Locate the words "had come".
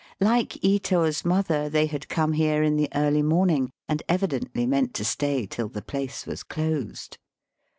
1.85-2.33